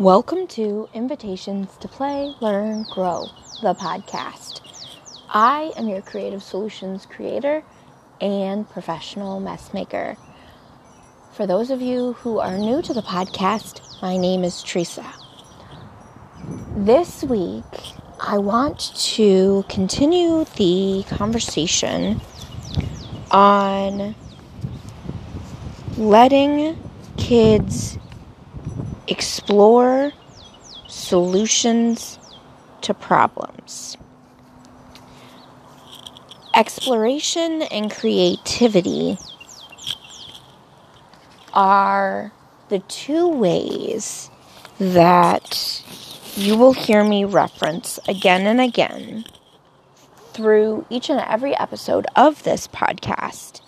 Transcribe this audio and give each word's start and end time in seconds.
Welcome 0.00 0.46
to 0.48 0.88
Invitations 0.94 1.76
to 1.78 1.88
Play, 1.88 2.32
Learn, 2.40 2.84
Grow, 2.84 3.26
the 3.62 3.74
podcast. 3.74 4.60
I 5.28 5.72
am 5.76 5.88
your 5.88 6.02
creative 6.02 6.40
solutions 6.40 7.04
creator 7.04 7.64
and 8.20 8.70
professional 8.70 9.40
mess 9.40 9.74
maker. 9.74 10.16
For 11.32 11.48
those 11.48 11.72
of 11.72 11.82
you 11.82 12.12
who 12.12 12.38
are 12.38 12.56
new 12.56 12.80
to 12.80 12.94
the 12.94 13.02
podcast, 13.02 14.00
my 14.00 14.16
name 14.16 14.44
is 14.44 14.62
Teresa. 14.62 15.04
This 16.76 17.24
week, 17.24 17.64
I 18.20 18.38
want 18.38 18.78
to 19.16 19.64
continue 19.68 20.44
the 20.58 21.04
conversation 21.08 22.20
on 23.32 24.14
letting 25.96 26.78
kids 27.16 27.97
explore 29.08 30.12
solutions 30.86 32.18
to 32.82 32.94
problems. 32.94 33.96
Exploration 36.54 37.62
and 37.62 37.90
creativity 37.90 39.18
are 41.52 42.32
the 42.68 42.80
two 42.80 43.28
ways 43.28 44.30
that 44.78 45.82
you 46.36 46.56
will 46.56 46.72
hear 46.72 47.02
me 47.02 47.24
reference 47.24 47.98
again 48.06 48.46
and 48.46 48.60
again 48.60 49.24
through 50.32 50.86
each 50.88 51.10
and 51.10 51.20
every 51.20 51.56
episode 51.58 52.06
of 52.14 52.42
this 52.44 52.68
podcast 52.68 53.60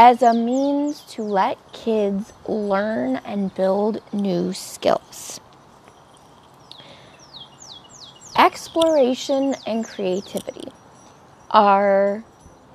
as 0.00 0.22
a 0.22 0.32
means 0.32 1.00
to 1.00 1.24
let 1.24 1.58
kids 1.72 2.32
learn 2.46 3.16
and 3.16 3.52
build 3.56 4.00
new 4.12 4.52
skills. 4.52 5.40
Exploration 8.38 9.56
and 9.66 9.84
creativity 9.84 10.68
are 11.50 12.22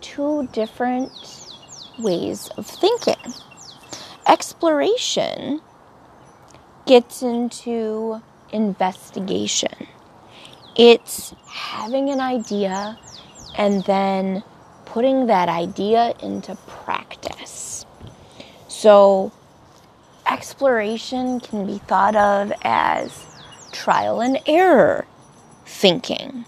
two 0.02 0.50
different 0.52 1.14
ways 1.98 2.50
of 2.58 2.68
thinking. 2.68 3.34
Exploration 4.28 5.62
gets 6.86 7.24
into 7.24 8.22
investigation. 8.52 9.88
It's 10.76 11.34
having 11.48 12.10
an 12.10 12.20
idea 12.20 13.00
and 13.58 13.82
then 13.86 14.44
putting 14.86 15.28
that 15.28 15.50
idea 15.50 16.14
into 16.22 16.56
practice. 16.68 17.86
So, 18.68 19.32
exploration 20.30 21.40
can 21.40 21.66
be 21.66 21.78
thought 21.80 22.16
of 22.16 22.52
as 22.64 23.26
trial 23.72 24.22
and 24.22 24.40
error 24.46 25.06
thinking, 25.66 26.46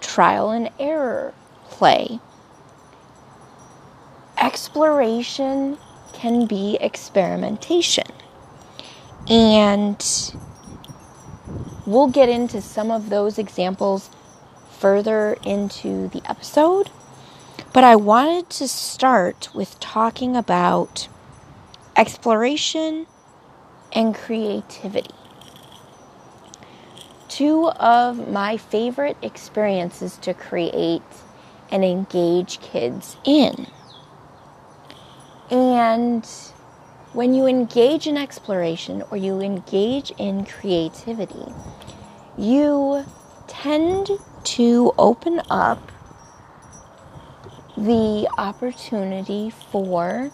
trial 0.00 0.50
and 0.50 0.70
error 0.78 1.34
play. 1.64 2.20
Exploration 4.38 5.78
can 6.12 6.46
be 6.46 6.76
experimentation. 6.80 8.06
And 9.28 10.02
we'll 11.86 12.08
get 12.08 12.28
into 12.28 12.60
some 12.60 12.90
of 12.90 13.08
those 13.10 13.38
examples 13.38 14.10
further 14.70 15.36
into 15.44 16.08
the 16.08 16.22
episode. 16.28 16.90
But 17.76 17.84
I 17.84 17.94
wanted 17.94 18.48
to 18.52 18.68
start 18.68 19.54
with 19.54 19.78
talking 19.80 20.34
about 20.34 21.08
exploration 21.94 23.06
and 23.92 24.14
creativity. 24.14 25.14
Two 27.28 27.68
of 27.68 28.30
my 28.32 28.56
favorite 28.56 29.18
experiences 29.20 30.16
to 30.22 30.32
create 30.32 31.02
and 31.70 31.84
engage 31.84 32.60
kids 32.60 33.18
in. 33.26 33.66
And 35.50 36.26
when 37.12 37.34
you 37.34 37.44
engage 37.44 38.06
in 38.06 38.16
exploration 38.16 39.02
or 39.10 39.18
you 39.18 39.42
engage 39.42 40.12
in 40.12 40.46
creativity, 40.46 41.52
you 42.38 43.04
tend 43.48 44.08
to 44.44 44.94
open 44.96 45.42
up 45.50 45.92
the 47.76 48.26
opportunity 48.38 49.50
for 49.50 50.30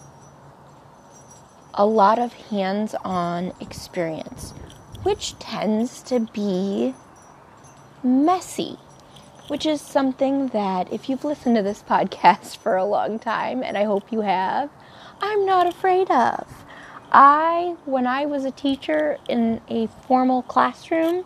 a 1.73 1.85
lot 1.85 2.19
of 2.19 2.31
hands 2.33 2.95
on 3.03 3.51
experience, 3.59 4.51
which 5.03 5.37
tends 5.39 6.01
to 6.03 6.21
be 6.33 6.93
messy, 8.01 8.77
which 9.47 9.65
is 9.65 9.81
something 9.81 10.47
that 10.49 10.91
if 10.93 11.09
you've 11.09 11.25
listened 11.25 11.55
to 11.57 11.63
this 11.63 11.83
podcast 11.89 12.57
for 12.57 12.77
a 12.77 12.85
long 12.85 13.19
time, 13.19 13.61
and 13.61 13.77
I 13.77 13.83
hope 13.83 14.11
you 14.11 14.21
have, 14.21 14.69
I'm 15.19 15.45
not 15.45 15.67
afraid 15.67 16.09
of. 16.11 16.47
I, 17.11 17.75
when 17.85 18.07
I 18.07 18.25
was 18.25 18.45
a 18.45 18.51
teacher 18.51 19.17
in 19.27 19.61
a 19.67 19.87
formal 20.07 20.43
classroom, 20.43 21.25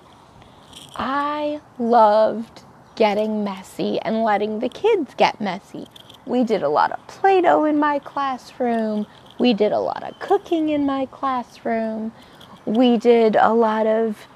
I 0.95 1.61
loved 1.77 2.63
getting 2.95 3.43
messy 3.43 3.99
and 4.01 4.23
letting 4.23 4.59
the 4.59 4.69
kids 4.69 5.13
get 5.15 5.39
messy. 5.39 5.87
We 6.27 6.43
did 6.43 6.61
a 6.61 6.69
lot 6.69 6.91
of 6.91 7.07
Play 7.07 7.41
Doh 7.41 7.63
in 7.63 7.79
my 7.79 7.99
classroom. 7.99 9.07
We 9.39 9.53
did 9.53 9.71
a 9.71 9.79
lot 9.79 10.03
of 10.03 10.19
cooking 10.19 10.69
in 10.69 10.85
my 10.85 11.05
classroom. 11.05 12.11
We 12.65 12.97
did 12.97 13.37
a 13.37 13.53
lot 13.53 13.87
of 13.87 14.27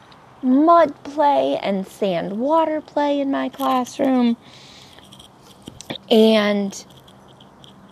mud 0.42 1.04
play 1.04 1.58
and 1.62 1.86
sand 1.86 2.40
water 2.40 2.80
play 2.80 3.20
in 3.20 3.30
my 3.30 3.50
classroom. 3.50 4.38
And 6.10 6.86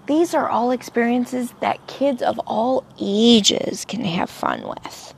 these 0.07 0.33
are 0.33 0.47
all 0.47 0.71
experiences 0.71 1.53
that 1.59 1.85
kids 1.87 2.21
of 2.21 2.39
all 2.39 2.85
ages 2.99 3.83
can 3.83 4.05
have 4.05 4.29
fun 4.29 4.65
with. 4.65 5.13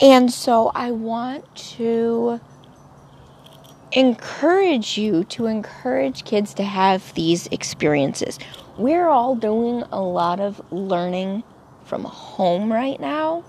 And 0.00 0.32
so 0.32 0.70
I 0.74 0.92
want 0.92 1.54
to 1.76 2.40
encourage 3.96 4.98
you 4.98 5.24
to 5.24 5.46
encourage 5.46 6.24
kids 6.26 6.52
to 6.52 6.62
have 6.62 7.14
these 7.14 7.46
experiences. 7.46 8.38
We're 8.76 9.08
all 9.08 9.34
doing 9.34 9.84
a 9.90 10.02
lot 10.02 10.38
of 10.38 10.60
learning 10.70 11.42
from 11.82 12.04
home 12.04 12.70
right 12.70 13.00
now. 13.00 13.42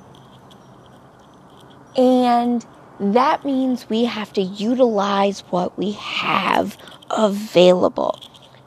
And 1.98 2.66
that 2.98 3.44
means 3.44 3.90
we 3.90 4.06
have 4.06 4.32
to 4.34 4.42
utilize 4.42 5.42
what 5.50 5.78
we 5.78 5.92
have 5.92 6.78
available. 7.12 8.18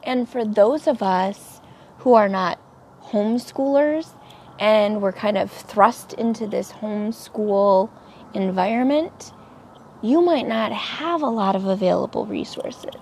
And 0.03 0.29
for 0.29 0.45
those 0.45 0.85
of 0.85 1.01
us 1.01 1.61
who 1.99 2.13
are 2.13 2.29
not 2.29 2.59
homeschoolers 3.05 4.13
and 4.59 5.01
we're 5.01 5.13
kind 5.13 5.37
of 5.37 5.51
thrust 5.51 6.13
into 6.13 6.45
this 6.45 6.73
homeschool 6.73 7.89
environment, 8.35 9.33
you 10.01 10.21
might 10.21 10.47
not 10.47 10.71
have 10.71 11.21
a 11.21 11.29
lot 11.29 11.55
of 11.55 11.65
available 11.65 12.25
resources. 12.25 12.95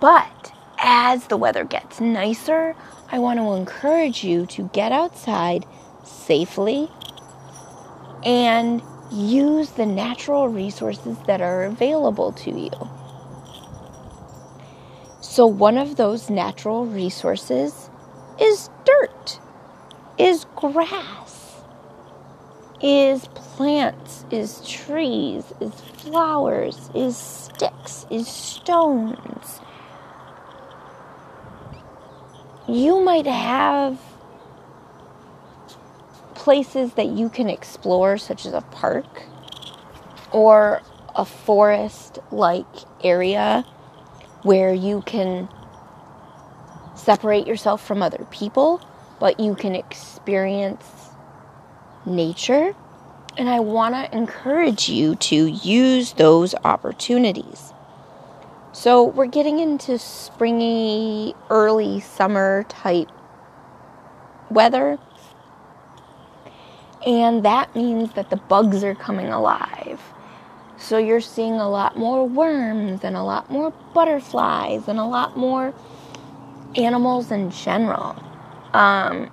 But 0.00 0.52
as 0.78 1.26
the 1.26 1.36
weather 1.36 1.64
gets 1.64 2.00
nicer, 2.00 2.74
I 3.10 3.18
want 3.18 3.38
to 3.38 3.52
encourage 3.52 4.24
you 4.24 4.46
to 4.46 4.70
get 4.72 4.92
outside 4.92 5.66
safely 6.04 6.88
and 8.24 8.82
use 9.12 9.70
the 9.70 9.86
natural 9.86 10.48
resources 10.48 11.16
that 11.26 11.40
are 11.40 11.64
available 11.64 12.32
to 12.32 12.50
you. 12.50 12.70
So, 15.20 15.46
one 15.46 15.76
of 15.76 15.96
those 15.96 16.30
natural 16.30 16.86
resources 16.86 17.90
is 18.40 18.70
dirt, 18.84 19.40
is 20.18 20.46
grass, 20.56 21.25
is 22.82 23.26
plants, 23.34 24.24
is 24.30 24.60
trees, 24.68 25.44
is 25.60 25.74
flowers, 25.74 26.90
is 26.94 27.16
sticks, 27.16 28.06
is 28.10 28.28
stones. 28.28 29.60
You 32.68 33.00
might 33.00 33.26
have 33.26 33.98
places 36.34 36.94
that 36.94 37.06
you 37.06 37.28
can 37.28 37.48
explore, 37.48 38.18
such 38.18 38.46
as 38.46 38.52
a 38.52 38.60
park 38.60 39.24
or 40.32 40.82
a 41.14 41.24
forest 41.24 42.18
like 42.30 42.66
area 43.02 43.64
where 44.42 44.72
you 44.72 45.02
can 45.02 45.48
separate 46.94 47.46
yourself 47.46 47.84
from 47.84 48.02
other 48.02 48.26
people, 48.30 48.80
but 49.18 49.40
you 49.40 49.54
can 49.54 49.74
experience 49.74 51.05
nature 52.06 52.74
and 53.36 53.48
I 53.48 53.60
want 53.60 53.94
to 53.94 54.16
encourage 54.16 54.88
you 54.88 55.16
to 55.16 55.46
use 55.46 56.14
those 56.14 56.54
opportunities. 56.64 57.72
So, 58.72 59.04
we're 59.04 59.26
getting 59.26 59.58
into 59.58 59.98
springy, 59.98 61.34
early 61.50 62.00
summer 62.00 62.64
type 62.68 63.08
weather. 64.50 64.98
And 67.06 67.44
that 67.44 67.74
means 67.74 68.12
that 68.14 68.30
the 68.30 68.36
bugs 68.36 68.82
are 68.84 68.94
coming 68.94 69.28
alive. 69.28 70.00
So 70.78 70.98
you're 70.98 71.20
seeing 71.20 71.54
a 71.54 71.68
lot 71.68 71.96
more 71.96 72.28
worms 72.28 73.02
and 73.02 73.16
a 73.16 73.22
lot 73.22 73.50
more 73.50 73.70
butterflies 73.94 74.88
and 74.88 74.98
a 74.98 75.04
lot 75.04 75.36
more 75.36 75.72
animals 76.74 77.30
in 77.30 77.50
general. 77.50 78.16
Um, 78.72 79.30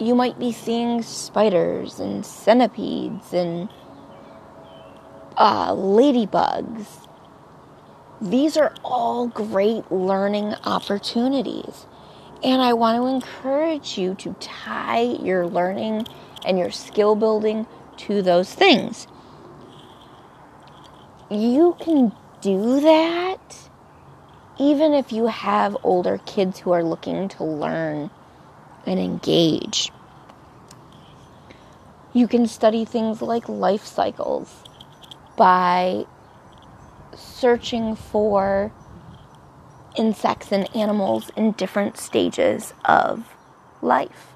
you 0.00 0.14
might 0.14 0.38
be 0.38 0.50
seeing 0.50 1.02
spiders 1.02 2.00
and 2.00 2.24
centipedes 2.24 3.34
and 3.34 3.68
uh, 5.36 5.72
ladybugs. 5.72 7.06
These 8.20 8.56
are 8.56 8.74
all 8.82 9.28
great 9.28 9.90
learning 9.92 10.54
opportunities. 10.64 11.86
And 12.42 12.62
I 12.62 12.72
want 12.72 12.96
to 12.96 13.06
encourage 13.06 13.98
you 13.98 14.14
to 14.16 14.34
tie 14.40 15.02
your 15.02 15.46
learning 15.46 16.06
and 16.46 16.58
your 16.58 16.70
skill 16.70 17.14
building 17.14 17.66
to 17.98 18.22
those 18.22 18.54
things. 18.54 19.06
You 21.30 21.76
can 21.78 22.12
do 22.40 22.80
that 22.80 23.70
even 24.58 24.92
if 24.92 25.12
you 25.12 25.26
have 25.26 25.76
older 25.82 26.18
kids 26.26 26.58
who 26.58 26.72
are 26.72 26.84
looking 26.84 27.28
to 27.28 27.44
learn 27.44 28.10
and 28.86 28.98
engage. 28.98 29.90
You 32.12 32.26
can 32.26 32.46
study 32.46 32.84
things 32.84 33.22
like 33.22 33.48
life 33.48 33.84
cycles 33.84 34.64
by 35.36 36.06
searching 37.14 37.94
for 37.94 38.72
insects 39.96 40.52
and 40.52 40.74
animals 40.74 41.30
in 41.36 41.52
different 41.52 41.96
stages 41.96 42.74
of 42.84 43.34
life. 43.82 44.28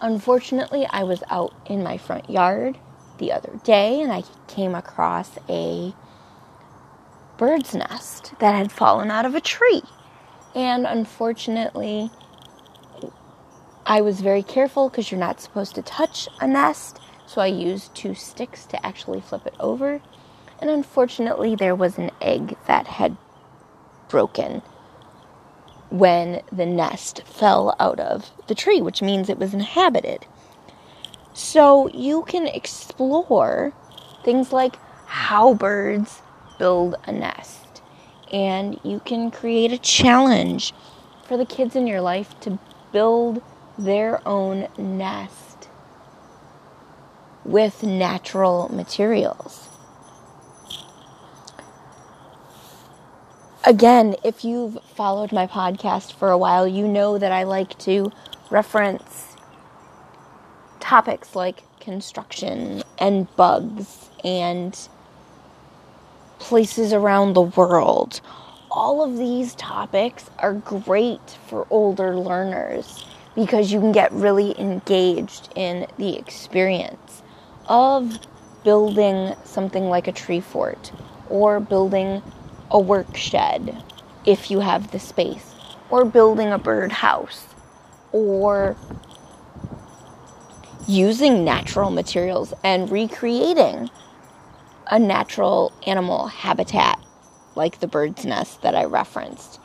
Unfortunately, 0.00 0.86
I 0.90 1.02
was 1.04 1.22
out 1.30 1.54
in 1.66 1.82
my 1.82 1.96
front 1.96 2.28
yard 2.28 2.78
the 3.18 3.32
other 3.32 3.60
day 3.64 4.00
and 4.00 4.12
I 4.12 4.24
came 4.48 4.74
across 4.74 5.38
a 5.48 5.94
bird's 7.36 7.74
nest 7.74 8.34
that 8.38 8.54
had 8.54 8.70
fallen 8.72 9.10
out 9.10 9.24
of 9.24 9.34
a 9.34 9.40
tree. 9.40 9.82
And 10.54 10.86
unfortunately, 10.86 12.10
I 13.86 14.00
was 14.00 14.20
very 14.22 14.42
careful 14.42 14.88
because 14.88 15.10
you're 15.10 15.20
not 15.20 15.40
supposed 15.40 15.74
to 15.74 15.82
touch 15.82 16.28
a 16.40 16.46
nest. 16.46 16.98
So 17.26 17.40
I 17.40 17.46
used 17.46 17.94
two 17.94 18.14
sticks 18.14 18.64
to 18.66 18.86
actually 18.86 19.20
flip 19.20 19.46
it 19.46 19.54
over. 19.60 20.00
And 20.60 20.70
unfortunately, 20.70 21.54
there 21.54 21.74
was 21.74 21.98
an 21.98 22.10
egg 22.20 22.56
that 22.66 22.86
had 22.86 23.16
broken 24.08 24.62
when 25.90 26.42
the 26.50 26.66
nest 26.66 27.22
fell 27.26 27.76
out 27.78 28.00
of 28.00 28.30
the 28.46 28.54
tree, 28.54 28.80
which 28.80 29.02
means 29.02 29.28
it 29.28 29.38
was 29.38 29.52
inhabited. 29.52 30.26
So 31.34 31.88
you 31.88 32.22
can 32.22 32.46
explore 32.46 33.74
things 34.24 34.52
like 34.52 34.76
how 35.06 35.54
birds 35.54 36.22
build 36.58 36.96
a 37.04 37.12
nest. 37.12 37.82
And 38.32 38.80
you 38.82 39.00
can 39.00 39.30
create 39.30 39.72
a 39.72 39.78
challenge 39.78 40.72
for 41.24 41.36
the 41.36 41.44
kids 41.44 41.76
in 41.76 41.86
your 41.86 42.00
life 42.00 42.38
to 42.40 42.58
build 42.92 43.42
their 43.78 44.26
own 44.26 44.68
nest 44.78 45.68
with 47.44 47.82
natural 47.82 48.68
materials. 48.72 49.68
Again, 53.66 54.14
if 54.22 54.44
you've 54.44 54.78
followed 54.94 55.32
my 55.32 55.46
podcast 55.46 56.12
for 56.12 56.30
a 56.30 56.38
while, 56.38 56.68
you 56.68 56.86
know 56.86 57.18
that 57.18 57.32
I 57.32 57.44
like 57.44 57.78
to 57.80 58.12
reference 58.50 59.36
topics 60.80 61.34
like 61.34 61.62
construction 61.80 62.82
and 62.98 63.34
bugs 63.36 64.10
and 64.22 64.88
places 66.38 66.92
around 66.92 67.32
the 67.32 67.42
world. 67.42 68.20
All 68.70 69.02
of 69.02 69.16
these 69.16 69.54
topics 69.54 70.28
are 70.38 70.52
great 70.52 71.38
for 71.46 71.66
older 71.70 72.18
learners 72.18 73.04
because 73.34 73.72
you 73.72 73.80
can 73.80 73.92
get 73.92 74.12
really 74.12 74.58
engaged 74.58 75.48
in 75.56 75.86
the 75.98 76.16
experience 76.16 77.22
of 77.68 78.18
building 78.62 79.34
something 79.44 79.88
like 79.88 80.08
a 80.08 80.12
tree 80.12 80.40
fort 80.40 80.92
or 81.28 81.60
building 81.60 82.22
a 82.70 82.78
work 82.78 83.16
shed 83.16 83.82
if 84.24 84.50
you 84.50 84.60
have 84.60 84.90
the 84.90 84.98
space 84.98 85.54
or 85.90 86.04
building 86.04 86.48
a 86.48 86.58
bird 86.58 86.92
house 86.92 87.46
or 88.12 88.76
using 90.86 91.44
natural 91.44 91.90
materials 91.90 92.52
and 92.62 92.90
recreating 92.90 93.90
a 94.90 94.98
natural 94.98 95.72
animal 95.86 96.26
habitat 96.26 96.98
like 97.54 97.80
the 97.80 97.86
bird's 97.86 98.24
nest 98.24 98.62
that 98.62 98.74
I 98.74 98.84
referenced. 98.84 99.60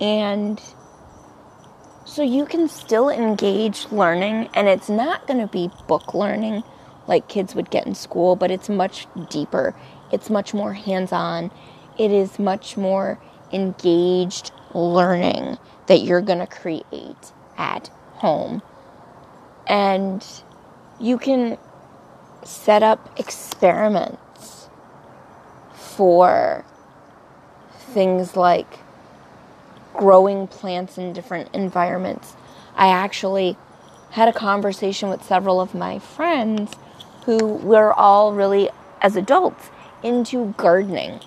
And 0.00 0.60
so 2.06 2.22
you 2.22 2.46
can 2.46 2.68
still 2.68 3.10
engage 3.10 3.86
learning, 3.90 4.48
and 4.54 4.68
it's 4.68 4.88
not 4.88 5.26
going 5.26 5.40
to 5.40 5.48
be 5.48 5.70
book 5.88 6.14
learning 6.14 6.62
like 7.08 7.28
kids 7.28 7.54
would 7.54 7.70
get 7.70 7.86
in 7.86 7.94
school, 7.94 8.36
but 8.36 8.50
it's 8.50 8.68
much 8.68 9.06
deeper. 9.28 9.74
It's 10.12 10.30
much 10.30 10.54
more 10.54 10.72
hands 10.72 11.12
on. 11.12 11.50
It 11.98 12.12
is 12.12 12.38
much 12.38 12.76
more 12.76 13.20
engaged 13.52 14.52
learning 14.72 15.58
that 15.88 16.02
you're 16.02 16.20
going 16.20 16.38
to 16.38 16.46
create 16.46 17.32
at 17.58 17.88
home. 18.14 18.62
And 19.66 20.24
you 21.00 21.18
can 21.18 21.58
set 22.44 22.84
up 22.84 23.18
experiments 23.18 24.68
for 25.72 26.64
things 27.72 28.36
like 28.36 28.78
growing 29.96 30.46
plants 30.46 30.98
in 30.98 31.12
different 31.12 31.54
environments. 31.54 32.34
I 32.74 32.88
actually 32.88 33.56
had 34.10 34.28
a 34.28 34.32
conversation 34.32 35.08
with 35.08 35.24
several 35.24 35.60
of 35.60 35.74
my 35.74 35.98
friends 35.98 36.72
who 37.24 37.54
were 37.56 37.92
all 37.92 38.32
really, 38.32 38.70
as 39.00 39.16
adults, 39.16 39.70
into 40.02 40.54
gardening. 40.56 41.20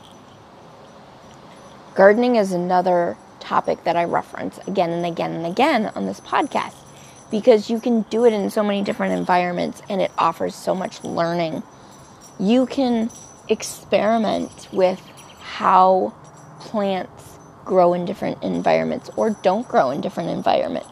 Gardening 1.95 2.35
is 2.35 2.51
another 2.51 3.17
topic 3.39 3.83
that 3.83 3.95
I 3.95 4.05
reference 4.05 4.59
again 4.67 4.91
and 4.91 5.05
again 5.05 5.33
and 5.33 5.45
again 5.45 5.87
on 5.95 6.05
this 6.05 6.19
podcast 6.19 6.75
because 7.31 7.69
you 7.69 7.79
can 7.79 8.03
do 8.03 8.25
it 8.25 8.33
in 8.33 8.49
so 8.49 8.63
many 8.63 8.83
different 8.83 9.13
environments 9.13 9.81
and 9.89 10.01
it 10.01 10.11
offers 10.17 10.55
so 10.55 10.73
much 10.73 11.03
learning. 11.03 11.63
You 12.39 12.65
can 12.65 13.11
experiment 13.49 14.67
with 14.71 14.99
how 15.41 16.13
plants 16.59 17.28
grow 17.69 17.93
in 17.93 18.03
different 18.03 18.41
environments 18.41 19.11
or 19.15 19.29
don't 19.43 19.67
grow 19.67 19.91
in 19.91 20.01
different 20.01 20.31
environments. 20.31 20.89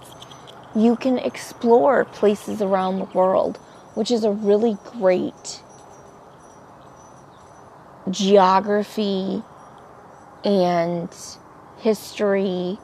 You 0.75 0.95
can 0.95 1.17
explore 1.17 2.05
places 2.05 2.61
around 2.61 2.99
the 2.99 3.05
world, 3.05 3.57
which 3.95 4.11
is 4.11 4.23
a 4.23 4.29
really 4.29 4.77
great 4.91 5.63
geography 8.11 9.41
and 10.45 11.09
history 11.79 12.77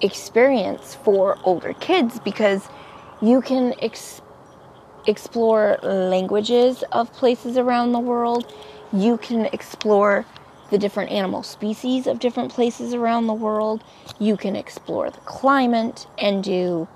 experience 0.00 0.96
for 0.96 1.38
older 1.44 1.74
kids 1.74 2.18
because 2.18 2.68
you 3.22 3.40
can 3.40 3.72
explore 3.80 4.26
explore 5.06 5.78
languages 5.82 6.84
of 6.92 7.10
places 7.12 7.56
around 7.56 7.92
the 7.92 7.98
world. 7.98 8.52
You 8.92 9.16
can 9.16 9.46
explore 9.46 10.26
the 10.70 10.78
different 10.78 11.10
animal 11.10 11.42
species 11.42 12.06
of 12.06 12.18
different 12.18 12.52
places 12.52 12.94
around 12.94 13.26
the 13.26 13.34
world. 13.34 13.84
You 14.18 14.36
can 14.36 14.56
explore 14.56 15.10
the 15.10 15.20
climate 15.20 16.06
and 16.18 16.42
do 16.42 16.88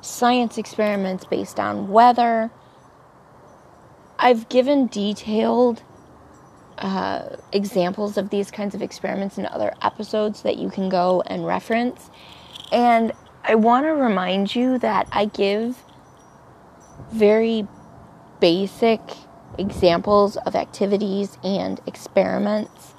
science 0.00 0.58
experiments 0.58 1.24
based 1.24 1.60
on 1.60 1.88
weather. 1.88 2.50
I've 4.18 4.48
given 4.48 4.86
detailed 4.86 5.82
uh, 6.78 7.36
examples 7.52 8.16
of 8.16 8.30
these 8.30 8.50
kinds 8.50 8.74
of 8.74 8.82
experiments 8.82 9.38
in 9.38 9.46
other 9.46 9.74
episodes 9.82 10.42
that 10.42 10.56
you 10.56 10.70
can 10.70 10.88
go 10.88 11.22
and 11.26 11.46
reference. 11.46 12.10
And 12.72 13.12
I 13.44 13.54
want 13.54 13.84
to 13.86 13.90
remind 13.90 14.54
you 14.54 14.78
that 14.78 15.08
I 15.12 15.26
give 15.26 15.82
very 17.12 17.66
basic 18.40 19.00
examples 19.58 20.36
of 20.38 20.54
activities 20.54 21.38
and 21.42 21.80
experiments 21.86 22.94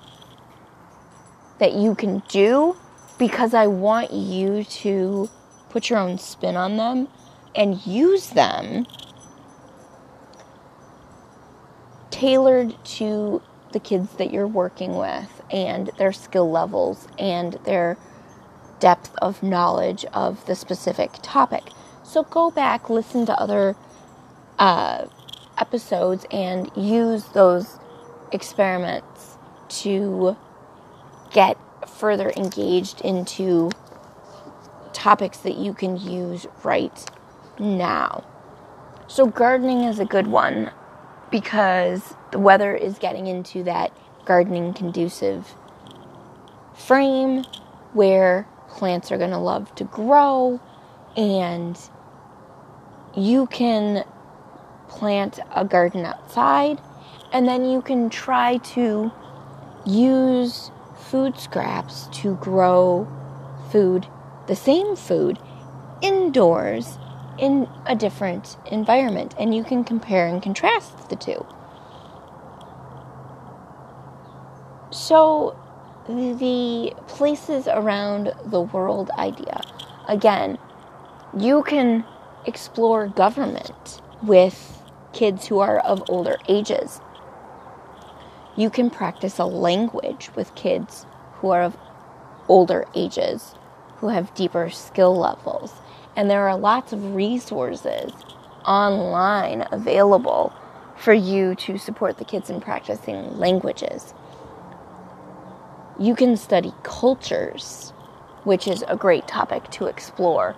that 1.59 1.73
you 1.73 1.95
can 1.95 2.23
do 2.29 2.75
because 3.17 3.53
I 3.53 3.67
want 3.67 4.11
you 4.11 4.63
to 4.63 5.29
put 5.69 5.89
your 5.89 5.99
own 5.99 6.17
spin 6.17 6.55
on 6.55 6.77
them 6.77 7.07
and 7.55 7.85
use 7.85 8.29
them 8.29 8.85
tailored 12.09 12.75
to 12.83 13.41
the 13.71 13.79
kids 13.79 14.13
that 14.13 14.31
you're 14.31 14.47
working 14.47 14.95
with 14.95 15.41
and 15.49 15.89
their 15.97 16.11
skill 16.11 16.49
levels 16.51 17.07
and 17.17 17.53
their 17.63 17.97
depth 18.79 19.15
of 19.21 19.41
knowledge 19.41 20.05
of 20.13 20.45
the 20.45 20.55
specific 20.55 21.11
topic. 21.21 21.63
So 22.03 22.23
go 22.23 22.51
back, 22.51 22.89
listen 22.89 23.25
to 23.27 23.39
other 23.39 23.75
uh, 24.59 25.05
episodes 25.61 26.25
and 26.31 26.69
use 26.75 27.23
those 27.33 27.79
experiments 28.33 29.37
to 29.69 30.35
get 31.31 31.57
further 31.87 32.33
engaged 32.35 33.01
into 33.01 33.71
topics 34.91 35.37
that 35.39 35.55
you 35.55 35.73
can 35.73 35.97
use 35.97 36.47
right 36.63 37.05
now. 37.59 38.25
So, 39.07 39.27
gardening 39.27 39.83
is 39.83 39.99
a 39.99 40.05
good 40.05 40.27
one 40.27 40.71
because 41.31 42.15
the 42.31 42.39
weather 42.39 42.75
is 42.75 42.97
getting 42.97 43.27
into 43.27 43.63
that 43.63 43.95
gardening 44.25 44.73
conducive 44.73 45.55
frame 46.73 47.43
where 47.93 48.47
plants 48.69 49.11
are 49.11 49.17
going 49.17 49.31
to 49.31 49.37
love 49.37 49.73
to 49.75 49.83
grow 49.83 50.59
and 51.17 51.77
you 53.15 53.45
can 53.47 54.05
plant 54.91 55.39
a 55.55 55.63
garden 55.63 56.05
outside 56.05 56.79
and 57.31 57.47
then 57.47 57.65
you 57.65 57.81
can 57.81 58.09
try 58.09 58.57
to 58.57 59.11
use 59.85 60.69
food 61.09 61.39
scraps 61.39 62.07
to 62.11 62.35
grow 62.35 63.07
food, 63.71 64.05
the 64.47 64.55
same 64.55 64.95
food, 64.95 65.39
indoors 66.01 66.97
in 67.39 67.67
a 67.85 67.95
different 67.95 68.57
environment. 68.69 69.33
And 69.39 69.55
you 69.55 69.63
can 69.63 69.83
compare 69.83 70.27
and 70.27 70.43
contrast 70.43 71.09
the 71.09 71.15
two. 71.15 71.45
So, 74.91 75.57
the 76.07 76.93
places 77.07 77.67
around 77.67 78.33
the 78.45 78.61
world 78.61 79.09
idea. 79.11 79.61
Again, 80.09 80.57
you 81.37 81.63
can 81.63 82.03
explore 82.45 83.07
government 83.07 84.01
with 84.21 84.80
kids 85.13 85.47
who 85.47 85.59
are 85.59 85.79
of 85.79 86.03
older 86.09 86.37
ages. 86.47 87.01
You 88.55 88.69
can 88.69 88.89
practice 88.89 89.39
a 89.39 89.45
language 89.45 90.29
with 90.35 90.55
kids 90.55 91.05
who 91.35 91.49
are 91.49 91.63
of 91.63 91.77
older 92.47 92.85
ages, 92.93 93.55
who 93.97 94.09
have 94.09 94.33
deeper 94.33 94.69
skill 94.69 95.17
levels. 95.17 95.73
And 96.15 96.29
there 96.29 96.47
are 96.47 96.57
lots 96.57 96.91
of 96.91 97.15
resources 97.15 98.11
online 98.65 99.65
available 99.71 100.53
for 100.97 101.13
you 101.13 101.55
to 101.55 101.77
support 101.77 102.17
the 102.17 102.25
kids 102.25 102.49
in 102.49 102.61
practicing 102.61 103.37
languages. 103.37 104.13
You 105.99 106.15
can 106.15 106.37
study 106.37 106.73
cultures, 106.83 107.91
which 108.43 108.67
is 108.67 108.83
a 108.87 108.95
great 108.95 109.27
topic 109.27 109.69
to 109.71 109.85
explore 109.85 110.55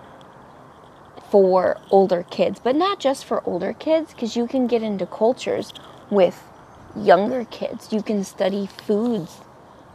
for 1.33 1.77
older 1.89 2.27
kids, 2.29 2.59
but 2.63 2.75
not 2.75 2.99
just 2.99 3.25
for 3.25 3.41
older 3.49 3.73
kids, 3.73 4.13
because 4.13 4.35
you 4.35 4.45
can 4.45 4.67
get 4.67 4.83
into 4.83 5.03
cultures 5.03 5.73
with 6.11 6.43
younger 6.95 7.43
kids. 7.45 7.91
You 7.91 8.03
can 8.03 8.23
study 8.23 8.67
foods 8.67 9.41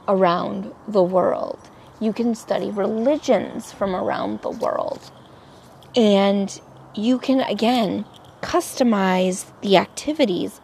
around 0.09 0.73
the 0.89 1.05
world. 1.05 1.61
You 2.01 2.13
can 2.13 2.35
study 2.35 2.73
religions 2.73 3.71
from 3.71 3.95
around 3.95 4.43
the 4.43 4.51
world. 4.51 5.13
And 5.95 6.61
you 6.97 7.21
can, 7.21 7.39
again, 7.39 8.05
customize 8.43 9.47
the 9.61 9.77
activities 9.77 10.61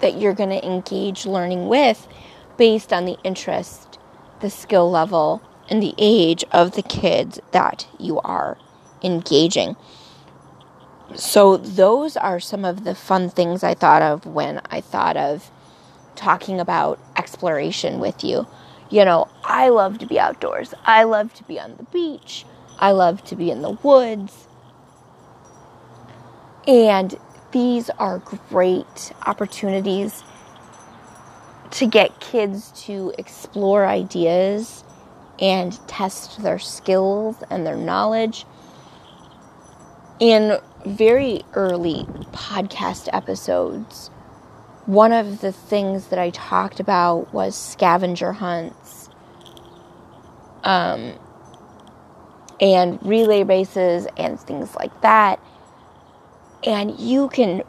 that 0.00 0.18
you're 0.18 0.32
going 0.32 0.58
to 0.58 0.66
engage 0.66 1.26
learning 1.26 1.68
with 1.68 2.08
based 2.56 2.94
on 2.94 3.04
the 3.04 3.18
interest, 3.24 3.98
the 4.40 4.48
skill 4.48 4.90
level, 4.90 5.42
and 5.68 5.82
the 5.82 5.94
age 5.98 6.46
of 6.50 6.72
the 6.76 6.82
kids 6.82 7.38
that 7.52 7.86
you 7.98 8.20
are 8.20 8.56
engaging. 9.02 9.76
So, 11.16 11.56
those 11.56 12.16
are 12.16 12.38
some 12.38 12.64
of 12.64 12.84
the 12.84 12.94
fun 12.94 13.30
things 13.30 13.64
I 13.64 13.74
thought 13.74 14.02
of 14.02 14.26
when 14.26 14.60
I 14.70 14.80
thought 14.80 15.16
of 15.16 15.50
talking 16.14 16.60
about 16.60 17.00
exploration 17.16 17.98
with 17.98 18.22
you. 18.22 18.46
You 18.90 19.04
know, 19.04 19.28
I 19.44 19.70
love 19.70 19.98
to 19.98 20.06
be 20.06 20.20
outdoors, 20.20 20.74
I 20.84 21.04
love 21.04 21.34
to 21.34 21.44
be 21.44 21.58
on 21.58 21.76
the 21.76 21.84
beach, 21.84 22.44
I 22.78 22.92
love 22.92 23.24
to 23.24 23.36
be 23.36 23.50
in 23.50 23.62
the 23.62 23.70
woods. 23.70 24.46
And 26.66 27.18
these 27.52 27.90
are 27.90 28.18
great 28.50 29.12
opportunities 29.26 30.22
to 31.72 31.86
get 31.86 32.20
kids 32.20 32.72
to 32.84 33.12
explore 33.18 33.86
ideas 33.86 34.84
and 35.40 35.78
test 35.88 36.42
their 36.42 36.58
skills 36.58 37.36
and 37.48 37.66
their 37.66 37.76
knowledge. 37.76 38.44
In 40.20 40.58
very 40.84 41.40
early 41.54 42.04
podcast 42.32 43.08
episodes, 43.10 44.08
one 44.84 45.14
of 45.14 45.40
the 45.40 45.50
things 45.50 46.08
that 46.08 46.18
I 46.18 46.28
talked 46.28 46.78
about 46.78 47.32
was 47.32 47.56
scavenger 47.56 48.32
hunts 48.32 49.08
um, 50.62 51.14
and 52.60 52.98
relay 53.02 53.44
races 53.44 54.06
and 54.18 54.38
things 54.38 54.76
like 54.76 55.00
that. 55.00 55.40
And 56.64 57.00
you 57.00 57.30
can 57.30 57.62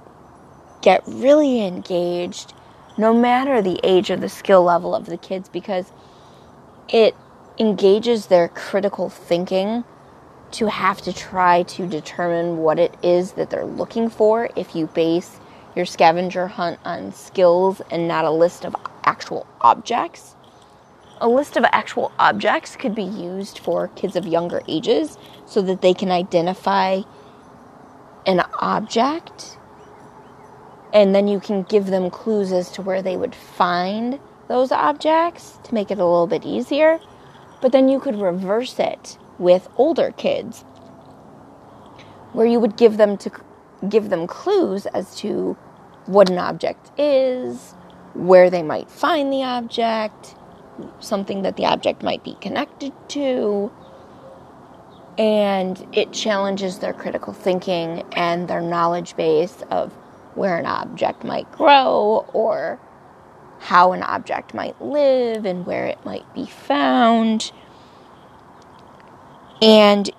get 0.82 1.04
really 1.08 1.66
engaged 1.66 2.54
no 2.98 3.14
matter 3.14 3.62
the 3.62 3.80
age 3.82 4.12
or 4.12 4.18
the 4.18 4.28
skill 4.28 4.64
level 4.64 4.94
of 4.94 5.06
the 5.06 5.16
kids 5.16 5.48
because 5.48 5.94
it 6.90 7.16
engages 7.58 8.26
their 8.26 8.50
critical 8.50 9.10
thinking 9.10 9.86
to 10.54 10.70
have 10.70 11.02
to 11.02 11.14
try 11.14 11.64
to 11.64 11.88
determine 11.88 12.58
what 12.58 12.80
it 12.80 12.96
is 13.04 13.34
that 13.34 13.50
they're 13.50 13.66
looking 13.66 14.10
for 14.10 14.50
if 14.56 14.76
you 14.76 14.88
base 14.88 15.40
your 15.76 15.86
scavenger 15.86 16.48
hunt 16.48 16.80
on 16.84 17.14
skills 17.14 17.82
and 17.90 18.08
not 18.08 18.26
a 18.26 18.32
list 18.32 18.66
of 18.66 18.76
actual 19.04 19.48
objects. 19.62 20.36
A 21.20 21.30
list 21.30 21.56
of 21.56 21.64
actual 21.72 22.12
objects 22.20 22.76
could 22.76 22.96
be 22.96 23.04
used 23.04 23.60
for 23.60 23.88
kids 23.90 24.16
of 24.16 24.26
younger 24.26 24.62
ages 24.68 25.18
so 25.46 25.62
that 25.62 25.82
they 25.82 25.94
can 25.94 26.12
identify 26.12 27.02
an 28.26 28.42
object 28.60 29.58
and 30.94 31.16
then 31.16 31.28
you 31.28 31.40
can 31.40 31.64
give 31.64 31.86
them 31.88 32.10
clues 32.10 32.52
as 32.52 32.70
to 32.72 32.82
where 32.82 33.02
they 33.02 33.16
would 33.16 33.34
find 33.34 34.20
those 34.48 34.72
objects 34.72 35.58
to 35.64 35.74
make 35.74 35.90
it 35.90 36.00
a 36.00 36.06
little 36.06 36.28
bit 36.28 36.46
easier. 36.46 37.00
But 37.62 37.72
then 37.72 37.88
you 37.88 38.00
could 38.00 38.20
reverse 38.20 38.78
it 38.80 39.18
with 39.42 39.68
older 39.76 40.12
kids 40.12 40.64
where 42.34 42.46
you 42.46 42.60
would 42.60 42.78
give 42.78 42.98
them 42.98 43.18
to 43.18 43.32
give 43.90 44.10
them 44.10 44.28
clues 44.28 44.86
as 44.88 45.16
to 45.16 45.58
what 46.06 46.30
an 46.30 46.38
object 46.38 46.92
is, 47.00 47.72
where 48.14 48.50
they 48.50 48.62
might 48.62 48.90
find 48.90 49.34
the 49.34 49.44
object, 49.44 50.36
something 51.00 51.42
that 51.42 51.58
the 51.58 51.66
object 51.66 52.04
might 52.04 52.24
be 52.24 52.36
connected 52.36 52.94
to, 53.10 53.72
and 55.18 55.86
it 55.92 56.12
challenges 56.14 56.80
their 56.80 56.94
critical 56.94 57.34
thinking 57.34 58.04
and 58.14 58.48
their 58.48 58.62
knowledge 58.62 59.16
base 59.16 59.64
of 59.70 59.92
where 60.36 60.58
an 60.58 60.66
object 60.66 61.24
might 61.24 61.52
grow 61.52 62.26
or 62.34 62.80
how 63.60 63.92
an 63.92 64.02
object 64.04 64.54
might 64.54 64.80
live 64.82 65.46
and 65.46 65.66
where 65.66 65.86
it 65.86 66.04
might 66.06 66.32
be 66.34 66.46
found. 66.46 67.52
And 69.62 70.10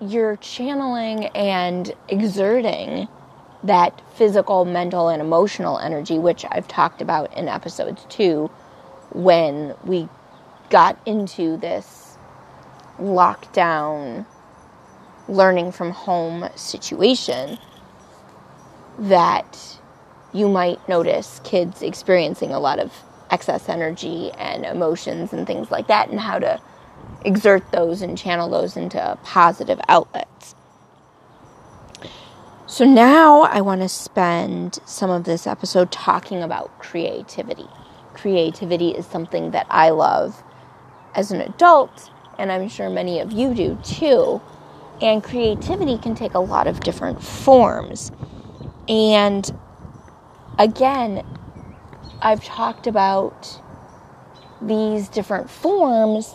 you're 0.00 0.36
channeling 0.36 1.26
and 1.28 1.92
exerting 2.08 3.08
that 3.64 4.00
physical, 4.14 4.64
mental, 4.64 5.08
and 5.08 5.22
emotional 5.22 5.78
energy, 5.78 6.18
which 6.18 6.44
I've 6.50 6.68
talked 6.68 7.02
about 7.02 7.36
in 7.36 7.48
episodes 7.48 8.06
two 8.08 8.50
when 9.12 9.74
we 9.84 10.08
got 10.70 11.00
into 11.06 11.56
this 11.56 12.16
lockdown 12.98 14.26
learning 15.28 15.72
from 15.72 15.90
home 15.90 16.48
situation 16.56 17.58
that 18.98 19.78
you 20.32 20.48
might 20.48 20.86
notice 20.88 21.40
kids 21.44 21.82
experiencing 21.82 22.52
a 22.52 22.58
lot 22.60 22.78
of 22.78 22.92
excess 23.30 23.68
energy 23.68 24.30
and 24.32 24.64
emotions 24.64 25.32
and 25.32 25.46
things 25.46 25.70
like 25.70 25.86
that, 25.86 26.10
and 26.10 26.20
how 26.20 26.38
to 26.38 26.60
exert 27.24 27.70
those 27.72 28.02
and 28.02 28.16
channel 28.16 28.48
those 28.48 28.76
into 28.76 29.18
positive 29.22 29.80
outlets. 29.88 30.54
So 32.66 32.84
now 32.86 33.42
I 33.42 33.60
want 33.60 33.82
to 33.82 33.88
spend 33.88 34.78
some 34.86 35.10
of 35.10 35.24
this 35.24 35.46
episode 35.46 35.92
talking 35.92 36.42
about 36.42 36.78
creativity. 36.78 37.66
Creativity 38.14 38.90
is 38.90 39.06
something 39.06 39.50
that 39.50 39.66
I 39.68 39.90
love 39.90 40.42
as 41.14 41.30
an 41.30 41.42
adult, 41.42 42.10
and 42.38 42.50
I'm 42.50 42.68
sure 42.68 42.88
many 42.88 43.20
of 43.20 43.30
you 43.30 43.52
do 43.52 43.78
too. 43.84 44.40
And 45.02 45.22
creativity 45.22 45.98
can 45.98 46.14
take 46.14 46.34
a 46.34 46.38
lot 46.38 46.66
of 46.66 46.80
different 46.80 47.22
forms. 47.22 48.10
And 48.88 49.50
again, 50.58 51.26
I've 52.22 52.42
talked 52.44 52.86
about 52.86 53.60
these 54.62 55.08
different 55.08 55.50
forms 55.50 56.34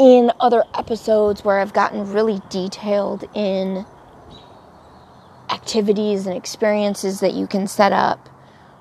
in 0.00 0.32
other 0.40 0.64
episodes 0.74 1.44
where 1.44 1.60
I've 1.60 1.74
gotten 1.74 2.10
really 2.10 2.40
detailed 2.48 3.28
in 3.34 3.84
activities 5.50 6.26
and 6.26 6.34
experiences 6.34 7.20
that 7.20 7.34
you 7.34 7.46
can 7.46 7.66
set 7.66 7.92
up. 7.92 8.30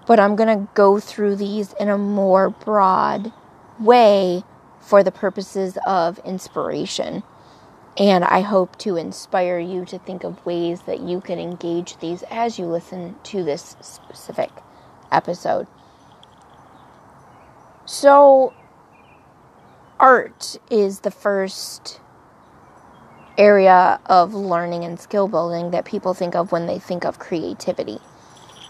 But 0.07 0.17
I'm 0.17 0.37
going 0.37 0.57
to 0.57 0.69
go 0.75 0.97
through 0.97 1.35
these 1.35 1.73
in 1.73 1.89
a 1.89 1.97
more 1.97 2.49
broad 2.49 3.33
way 3.81 4.43
for 4.79 5.03
the 5.03 5.11
purposes 5.11 5.77
of 5.85 6.19
inspiration. 6.19 7.21
And 7.97 8.23
I 8.23 8.39
hope 8.39 8.77
to 8.79 8.95
inspire 8.95 9.59
you 9.59 9.83
to 9.85 9.99
think 9.99 10.23
of 10.23 10.45
ways 10.45 10.83
that 10.83 11.01
you 11.01 11.19
can 11.19 11.37
engage 11.37 11.97
these 11.97 12.23
as 12.31 12.57
you 12.57 12.65
listen 12.65 13.15
to 13.23 13.43
this 13.43 13.75
specific 13.81 14.51
episode. 15.11 15.67
So, 17.85 18.53
art 19.99 20.57
is 20.69 21.01
the 21.01 21.11
first 21.11 21.99
area 23.37 23.99
of 24.05 24.33
learning 24.33 24.83
and 24.83 24.99
skill 24.99 25.27
building 25.27 25.71
that 25.71 25.85
people 25.85 26.13
think 26.13 26.35
of 26.35 26.51
when 26.51 26.65
they 26.67 26.79
think 26.79 27.05
of 27.05 27.19
creativity. 27.19 27.99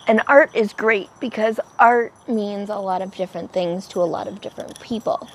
And 0.07 0.21
art 0.27 0.55
is 0.55 0.73
great 0.73 1.09
because 1.19 1.59
art 1.77 2.13
means 2.27 2.69
a 2.69 2.77
lot 2.77 3.01
of 3.01 3.15
different 3.15 3.53
things 3.53 3.87
to 3.89 3.99
a 3.99 4.05
lot 4.05 4.27
of 4.27 4.41
different 4.41 4.79
people. 4.79 5.27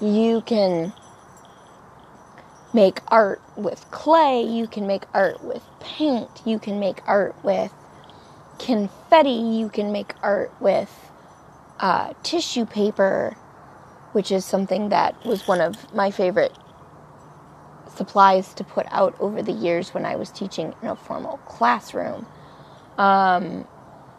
You 0.00 0.40
can 0.42 0.92
make 2.74 3.00
art 3.08 3.42
with 3.56 3.84
clay, 3.90 4.42
you 4.42 4.66
can 4.66 4.86
make 4.86 5.04
art 5.12 5.42
with 5.44 5.62
paint, 5.80 6.30
you 6.46 6.58
can 6.58 6.80
make 6.80 7.06
art 7.06 7.34
with 7.44 7.72
confetti, 8.58 9.30
you 9.30 9.68
can 9.68 9.92
make 9.92 10.14
art 10.22 10.50
with 10.60 10.90
uh, 11.80 12.14
tissue 12.22 12.64
paper, 12.64 13.36
which 14.12 14.32
is 14.32 14.44
something 14.44 14.90
that 14.90 15.24
was 15.24 15.46
one 15.48 15.60
of 15.60 15.92
my 15.94 16.10
favorite 16.10 16.52
supplies 17.94 18.54
to 18.54 18.64
put 18.64 18.86
out 18.90 19.14
over 19.20 19.42
the 19.42 19.52
years 19.52 19.94
when 19.94 20.04
I 20.04 20.16
was 20.16 20.30
teaching 20.30 20.74
in 20.82 20.88
a 20.88 20.96
formal 20.96 21.38
classroom. 21.38 22.26
Um, 22.98 23.66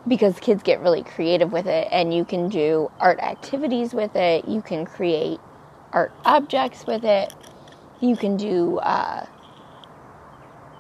because 0.08 0.40
kids 0.40 0.64
get 0.64 0.82
really 0.82 1.04
creative 1.04 1.52
with 1.54 1.66
it, 1.66 1.88
and 1.92 2.14
you 2.14 2.26
can 2.26 2.50
do 2.50 2.92
art 3.00 3.20
activities 3.20 3.94
with 3.94 4.16
it, 4.16 4.48
you 4.48 4.62
can 4.62 4.86
create 4.86 5.40
art 5.94 6.12
objects 6.26 6.86
with 6.86 7.06
it 7.06 7.34
you 8.04 8.18
can 8.18 8.36
do 8.36 8.80
uh, 8.80 9.26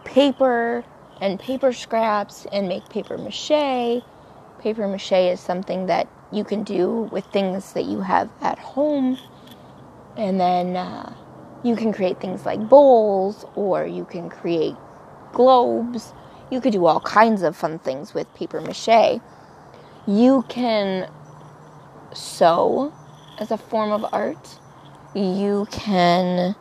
paper 0.03 0.83
and 1.21 1.39
paper 1.39 1.71
scraps 1.71 2.45
and 2.51 2.67
make 2.67 2.87
paper 2.89 3.17
mache. 3.17 4.03
Paper 4.59 4.87
mache 4.87 5.13
is 5.13 5.39
something 5.39 5.85
that 5.85 6.07
you 6.33 6.43
can 6.43 6.63
do 6.63 7.09
with 7.11 7.25
things 7.27 7.73
that 7.73 7.85
you 7.85 8.01
have 8.01 8.29
at 8.41 8.59
home. 8.59 9.17
And 10.17 10.39
then 10.39 10.75
uh, 10.75 11.13
you 11.63 11.75
can 11.75 11.93
create 11.93 12.19
things 12.19 12.45
like 12.45 12.67
bowls 12.69 13.45
or 13.55 13.85
you 13.85 14.05
can 14.05 14.29
create 14.29 14.75
globes. 15.31 16.13
You 16.51 16.61
could 16.61 16.73
do 16.73 16.85
all 16.85 16.99
kinds 17.01 17.41
of 17.41 17.55
fun 17.55 17.79
things 17.79 18.13
with 18.13 18.33
paper 18.35 18.61
mache. 18.61 19.21
You 20.07 20.43
can 20.49 21.09
sew 22.13 22.93
as 23.39 23.51
a 23.51 23.57
form 23.57 23.91
of 23.91 24.05
art. 24.13 24.59
You 25.15 25.67
can 25.71 26.55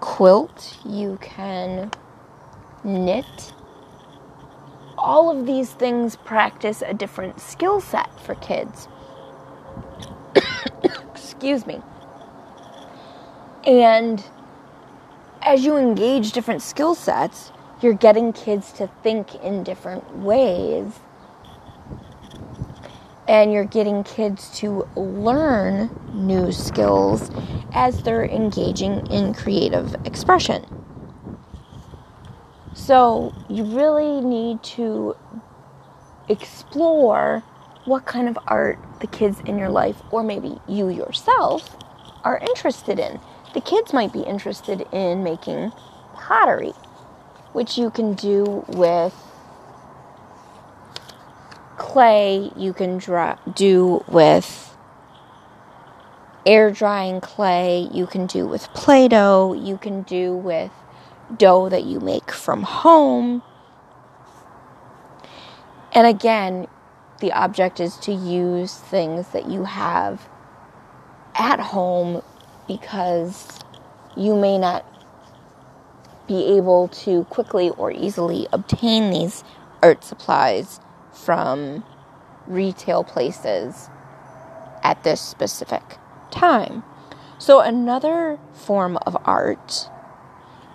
quilt, 0.00 0.78
you 0.84 1.18
can 1.20 1.90
knit. 2.84 3.52
All 4.98 5.30
of 5.30 5.46
these 5.46 5.70
things 5.70 6.16
practice 6.16 6.82
a 6.82 6.94
different 6.94 7.40
skill 7.40 7.80
set 7.80 8.08
for 8.20 8.34
kids. 8.36 8.88
Excuse 11.12 11.66
me. 11.66 11.80
And 13.66 14.24
as 15.42 15.64
you 15.64 15.76
engage 15.76 16.32
different 16.32 16.62
skill 16.62 16.94
sets, 16.94 17.52
you're 17.80 17.94
getting 17.94 18.32
kids 18.32 18.72
to 18.72 18.88
think 19.02 19.34
in 19.36 19.62
different 19.62 20.16
ways 20.18 20.92
and 23.28 23.52
you're 23.52 23.64
getting 23.64 24.04
kids 24.04 24.50
to 24.58 24.88
learn 24.94 25.90
new 26.12 26.52
skills 26.52 27.30
as 27.72 28.02
they're 28.02 28.24
engaging 28.24 29.06
in 29.08 29.34
creative 29.34 29.94
expression. 30.06 30.64
So, 32.76 33.34
you 33.48 33.64
really 33.64 34.20
need 34.20 34.62
to 34.76 35.16
explore 36.28 37.42
what 37.86 38.04
kind 38.04 38.28
of 38.28 38.38
art 38.46 38.78
the 39.00 39.06
kids 39.06 39.40
in 39.46 39.58
your 39.58 39.70
life, 39.70 39.96
or 40.10 40.22
maybe 40.22 40.60
you 40.68 40.90
yourself, 40.90 41.74
are 42.22 42.38
interested 42.38 42.98
in. 42.98 43.18
The 43.54 43.62
kids 43.62 43.94
might 43.94 44.12
be 44.12 44.20
interested 44.20 44.86
in 44.92 45.24
making 45.24 45.72
pottery, 46.14 46.74
which 47.54 47.78
you 47.78 47.90
can 47.90 48.12
do 48.12 48.62
with 48.68 49.14
clay 51.78 52.50
you 52.56 52.74
can 52.74 52.98
do 53.54 54.04
with 54.06 54.76
air 56.44 56.70
drying 56.70 57.20
clay, 57.20 57.88
you 57.90 58.06
can 58.06 58.26
do 58.26 58.46
with 58.46 58.68
Play 58.74 59.08
Doh, 59.08 59.54
you 59.54 59.78
can 59.78 60.02
do 60.02 60.34
with 60.34 60.70
dough 61.36 61.68
that 61.68 61.84
you 61.84 62.00
make 62.00 62.30
from 62.30 62.62
home. 62.62 63.42
And 65.92 66.06
again, 66.06 66.66
the 67.20 67.32
object 67.32 67.80
is 67.80 67.96
to 67.98 68.12
use 68.12 68.74
things 68.74 69.28
that 69.28 69.48
you 69.48 69.64
have 69.64 70.28
at 71.34 71.60
home 71.60 72.22
because 72.68 73.58
you 74.16 74.34
may 74.36 74.58
not 74.58 74.84
be 76.26 76.56
able 76.56 76.88
to 76.88 77.24
quickly 77.24 77.70
or 77.70 77.90
easily 77.90 78.46
obtain 78.52 79.10
these 79.10 79.44
art 79.82 80.02
supplies 80.04 80.80
from 81.12 81.84
retail 82.46 83.04
places 83.04 83.88
at 84.82 85.02
this 85.04 85.20
specific 85.20 85.82
time. 86.30 86.82
So, 87.38 87.60
another 87.60 88.38
form 88.52 88.96
of 89.06 89.16
art 89.24 89.88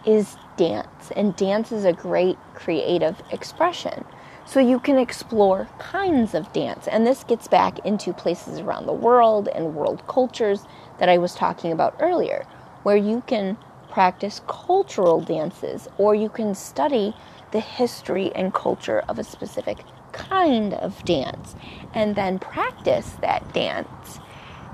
is 0.06 0.38
dance, 0.58 1.12
and 1.16 1.36
dance 1.36 1.72
is 1.72 1.86
a 1.86 1.94
great 1.94 2.38
creative 2.54 3.22
expression. 3.32 4.06
So, 4.46 4.60
you 4.60 4.80
can 4.80 4.98
explore 4.98 5.70
kinds 5.80 6.34
of 6.34 6.52
dance, 6.52 6.88
and 6.88 7.06
this 7.06 7.24
gets 7.24 7.48
back 7.48 7.80
into 7.86 8.12
places 8.12 8.60
around 8.60 8.86
the 8.86 8.94
world 8.94 9.48
and 9.48 9.76
world 9.76 10.04
cultures 10.08 10.66
that 11.00 11.10
I 11.10 11.18
was 11.18 11.36
talking 11.36 11.72
about 11.72 11.96
earlier, 12.00 12.46
where 12.84 12.98
you 12.98 13.24
can 13.28 13.58
practice 13.92 14.42
cultural 14.48 15.22
dances 15.22 15.88
or 15.98 16.16
you 16.16 16.30
can 16.30 16.56
study 16.56 17.14
the 17.52 17.60
history 17.60 18.32
and 18.34 18.54
culture 18.54 19.04
of 19.08 19.20
a 19.20 19.24
specific 19.24 19.80
kind 20.14 20.74
of 20.74 21.04
dance 21.06 21.56
and 21.94 22.16
then 22.16 22.40
practice 22.40 23.12
that 23.22 23.54
dance. 23.54 24.20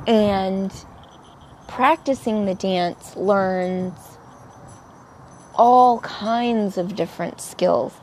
And 0.06 0.72
practicing 1.68 2.46
the 2.46 2.56
dance 2.56 3.16
learns 3.16 4.17
all 5.58 6.00
kinds 6.02 6.78
of 6.78 6.96
different 6.96 7.42
skills. 7.42 7.94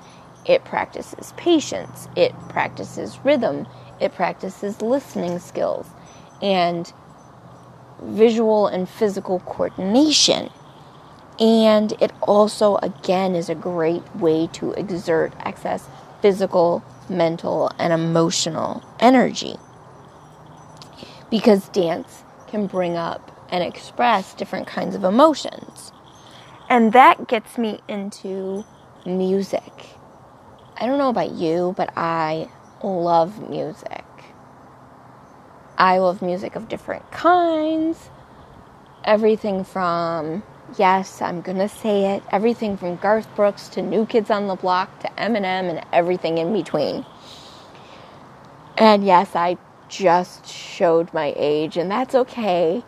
It 0.45 0.65
practices 0.65 1.33
patience, 1.37 2.09
it 2.17 2.33
practices 2.49 3.19
rhythm, 3.25 3.67
it 4.01 4.13
practices 4.15 4.83
listening 4.83 5.39
skills, 5.39 5.87
and 6.43 6.93
visual 8.03 8.67
and 8.67 8.89
physical 8.89 9.41
coordination. 9.41 10.51
And 11.41 11.93
it 12.01 12.13
also, 12.23 12.77
again, 12.77 13.35
is 13.35 13.49
a 13.49 13.55
great 13.55 14.03
way 14.17 14.49
to 14.55 14.73
exert 14.73 15.33
excess 15.45 15.89
physical 16.21 16.83
mental, 17.09 17.71
and 17.79 17.93
emotional 17.93 18.83
energy. 19.01 19.57
Because 21.31 21.69
dance 21.69 22.23
can 22.47 22.67
bring 22.67 22.97
up 22.97 23.31
and 23.51 23.63
express 23.63 24.35
different 24.35 24.67
kinds 24.67 24.95
of 24.95 25.05
emotions. 25.05 25.93
And 26.75 26.93
that 26.93 27.29
gets 27.29 27.57
me 27.57 27.79
into 27.87 28.65
music. 29.07 29.63
I 30.77 30.87
don't 30.87 30.99
know 30.99 31.09
about 31.09 31.31
you, 31.31 31.73
but 31.77 31.93
I 31.97 32.49
love 32.83 33.49
music. 33.49 34.05
I 35.79 35.99
love 35.99 36.21
music 36.21 36.57
of 36.57 36.69
different 36.69 37.09
kinds. 37.13 38.11
Everything 39.05 39.63
from 39.63 40.43
Yes, 40.77 41.23
I'm 41.23 41.43
gonna 41.43 41.69
say 41.69 42.17
it. 42.17 42.25
Everything 42.33 42.77
from 42.77 42.97
Garth 42.97 43.33
Brooks 43.37 43.69
to 43.69 43.81
New 43.81 44.05
Kids 44.05 44.29
on 44.29 44.49
the 44.49 44.57
Block 44.57 44.99
to 44.99 45.09
Eminem 45.11 45.71
and 45.71 45.87
everything 45.93 46.39
in 46.39 46.53
between. 46.53 47.07
And 48.77 49.07
yes, 49.07 49.37
I 49.37 49.59
just 49.89 50.49
showed 50.49 51.15
my 51.15 51.33
age, 51.37 51.77
and 51.77 51.89
that's 51.89 52.17
okay. 52.17 52.83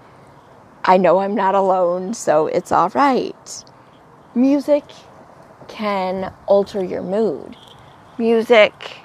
I 0.85 0.97
know 0.97 1.21
I'm 1.21 1.37
not 1.37 1.55
alone, 1.55 2.15
so 2.15 2.49
it's 2.49 2.73
alright. 2.73 3.65
Music 4.37 4.85
can 5.67 6.33
alter 6.47 6.85
your 6.85 7.03
mood. 7.03 7.57
Music 8.19 8.99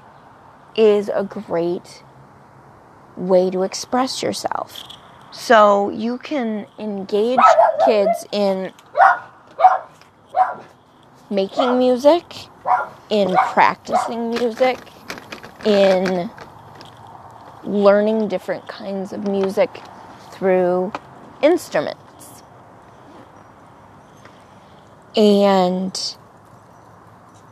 is 0.76 1.10
a 1.10 1.24
great 1.24 2.04
way 3.18 3.50
to 3.50 3.64
express 3.64 4.22
yourself. 4.22 4.84
So 5.32 5.90
you 5.90 6.20
can 6.20 6.68
engage 6.78 7.40
kids 7.86 8.28
in 8.32 8.72
making 11.30 11.80
music 11.80 12.26
in 13.12 13.36
practicing 13.52 14.30
music, 14.30 14.80
in 15.66 16.30
learning 17.64 18.30
different 18.30 18.68
kinds 18.68 19.12
of 19.14 19.28
music 19.28 19.70
through 20.32 20.92
instruments. 21.44 22.01
And 25.16 26.18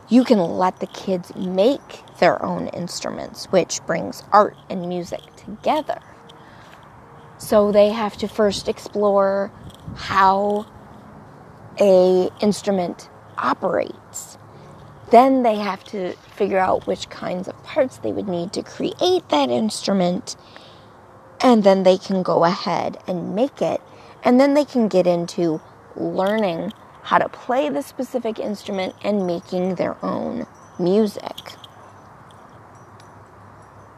you 0.08 0.24
can 0.24 0.38
let 0.38 0.80
the 0.80 0.86
kids 0.86 1.34
make 1.36 2.04
their 2.18 2.42
own 2.44 2.68
instruments, 2.68 3.46
which 3.46 3.80
brings 3.86 4.22
art 4.32 4.56
and 4.68 4.88
music 4.88 5.20
together. 5.36 6.00
So 7.38 7.72
they 7.72 7.90
have 7.90 8.16
to 8.18 8.28
first 8.28 8.68
explore 8.68 9.52
how 9.94 10.66
a 11.78 12.28
instrument 12.40 13.08
operates. 13.38 14.38
Then 15.10 15.42
they 15.42 15.56
have 15.56 15.82
to 15.84 16.12
figure 16.36 16.58
out 16.58 16.86
which 16.86 17.08
kinds 17.08 17.48
of 17.48 17.62
parts 17.64 17.98
they 17.98 18.12
would 18.12 18.28
need 18.28 18.52
to 18.54 18.62
create 18.62 19.28
that 19.28 19.50
instrument. 19.50 20.36
And 21.40 21.64
then 21.64 21.82
they 21.82 21.98
can 21.98 22.22
go 22.22 22.44
ahead 22.44 22.98
and 23.06 23.34
make 23.34 23.62
it. 23.62 23.80
And 24.22 24.38
then 24.38 24.54
they 24.54 24.64
can 24.64 24.88
get 24.88 25.06
into 25.06 25.60
learning 25.96 26.72
how 27.10 27.18
to 27.18 27.28
play 27.28 27.68
the 27.68 27.82
specific 27.82 28.38
instrument 28.38 28.94
and 29.02 29.26
making 29.26 29.74
their 29.74 29.96
own 30.04 30.46
music. 30.78 31.56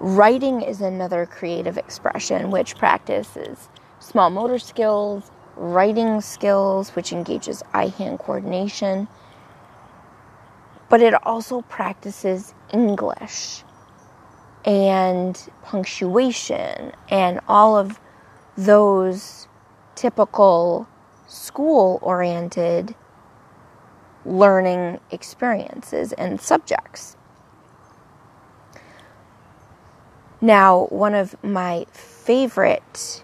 Writing 0.01 0.63
is 0.63 0.81
another 0.81 1.27
creative 1.27 1.77
expression 1.77 2.51
which 2.51 2.75
practices 2.79 3.69
small 3.99 4.31
motor 4.31 4.59
skills, 4.59 5.31
writing 5.57 6.23
skills, 6.23 6.89
which 6.97 7.13
engages 7.13 7.63
eye 7.75 7.89
hand 7.89 8.19
coordination, 8.19 9.07
but 10.89 11.03
it 11.03 11.13
also 11.27 11.61
practices 11.61 12.55
English 12.73 13.63
and 14.65 15.51
punctuation 15.63 16.93
and 17.11 17.41
all 17.47 17.77
of 17.77 18.01
those 18.57 19.49
typical 19.97 20.89
school 21.27 21.99
oriented 22.01 22.95
learning 24.25 25.01
experiences 25.11 26.13
and 26.13 26.41
subjects. 26.41 27.17
Now, 30.41 30.87
one 30.87 31.15
of 31.15 31.37
my 31.43 31.87
favorite 31.93 33.23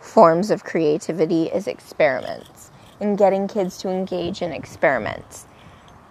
forms 0.00 0.50
of 0.50 0.64
creativity 0.64 1.44
is 1.44 1.66
experiments 1.66 2.70
and 3.00 3.16
getting 3.16 3.48
kids 3.48 3.78
to 3.78 3.88
engage 3.88 4.42
in 4.42 4.52
experiments. 4.52 5.46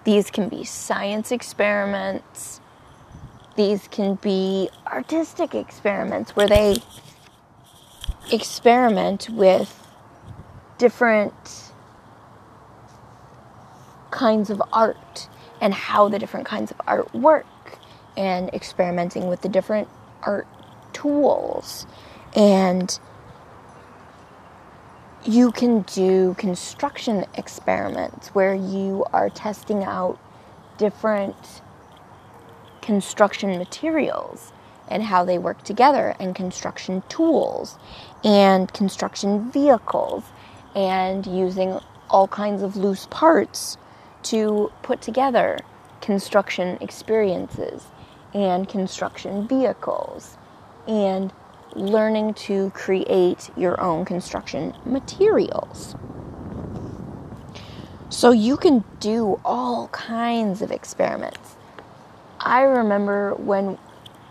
These 0.03 0.31
can 0.31 0.49
be 0.49 0.63
science 0.63 1.31
experiments, 1.31 2.59
these 3.55 3.87
can 3.89 4.15
be 4.15 4.69
artistic 4.87 5.53
experiments 5.53 6.35
where 6.35 6.47
they 6.47 6.77
experiment 8.31 9.29
with 9.29 9.87
different 10.77 11.72
kinds 14.13 14.52
of 14.52 14.62
art 14.71 15.28
and 15.60 15.73
how 15.73 16.08
the 16.08 16.19
different 16.19 16.45
kinds 16.45 16.69
of 16.71 16.80
art 16.88 17.13
work 17.15 17.45
and 18.15 18.49
experimenting 18.54 19.28
with 19.28 19.41
the 19.41 19.49
different 19.49 19.88
art 20.21 20.47
tools. 20.93 21.88
And 22.36 22.97
you 25.26 25.52
can 25.52 25.82
do 25.82 26.36
construction 26.38 27.26
experiments 27.36 28.30
where 28.30 28.54
you 28.54 29.06
are 29.13 29.30
testing 29.30 29.84
out 29.84 30.19
different 30.78 31.62
construction 32.82 33.58
materials 33.58 34.52
and 34.89 35.02
how 35.02 35.26
they 35.26 35.39
work 35.39 35.63
together 35.63 36.15
and 36.19 36.36
construction 36.36 37.02
tools 37.10 37.80
and 38.23 38.71
construction 38.73 39.49
vehicles 39.49 40.23
and 40.76 41.26
using 41.26 41.80
all 42.10 42.28
kinds 42.28 42.62
of 42.62 42.76
loose 42.76 43.08
parts 43.10 43.78
to 44.23 44.71
put 44.81 45.01
together 45.01 45.59
construction 46.01 46.77
experiences 46.81 47.86
and 48.33 48.67
construction 48.67 49.47
vehicles 49.47 50.38
and 50.88 51.31
learning 51.75 52.33
to 52.33 52.69
create 52.71 53.49
your 53.55 53.79
own 53.79 54.05
construction 54.05 54.73
materials. 54.86 55.95
So 58.09 58.31
you 58.31 58.57
can 58.57 58.83
do 58.99 59.39
all 59.43 59.88
kinds 59.88 60.62
of 60.62 60.71
experiments. 60.71 61.55
I 62.39 62.62
remember 62.62 63.33
when 63.36 63.77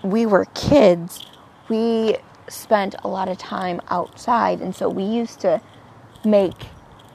we 0.05 0.27
were 0.27 0.45
kids, 0.55 1.25
we 1.69 2.17
spent 2.49 2.95
a 3.03 3.09
lot 3.09 3.29
of 3.29 3.39
time 3.39 3.81
outside, 3.89 4.61
and 4.61 4.75
so 4.75 4.89
we 4.89 5.05
used 5.05 5.41
to 5.41 5.61
make 6.25 6.67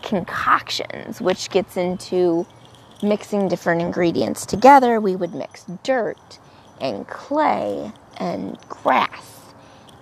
concoctions, 0.02 1.22
which 1.22 1.50
gets 1.50 1.78
into 1.78 2.46
mixing 3.04 3.48
different 3.48 3.82
ingredients 3.82 4.46
together. 4.46 5.00
We 5.00 5.16
would 5.16 5.36
mix 5.36 5.66
dirt 5.84 6.40
and 6.82 7.08
clay 7.08 7.92
and 8.18 8.58
grass 8.70 9.54